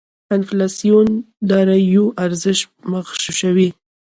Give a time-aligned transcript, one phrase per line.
[0.35, 1.07] انفلاسیون
[1.49, 2.59] داراییو ارزش
[2.91, 3.69] مغشوشوي.